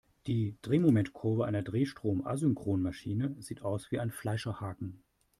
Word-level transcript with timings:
Die 0.25 0.57
Drehmomentkurve 0.63 1.45
einer 1.45 1.61
Drehstrom-Asynchronmaschine 1.61 3.35
sieht 3.39 3.61
aus 3.61 3.91
wie 3.91 3.99
ein 3.99 4.09
Fleischerhaken. 4.09 5.03